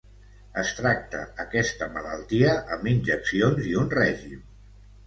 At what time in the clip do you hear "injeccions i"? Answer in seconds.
2.97-3.79